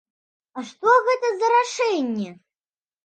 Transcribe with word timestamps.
А 0.59 0.63
што 0.69 0.93
гэта 1.09 1.27
за 1.43 1.47
рашэнне? 1.57 2.31